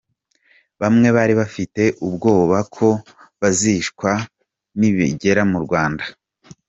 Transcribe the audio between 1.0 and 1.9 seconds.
bari bafite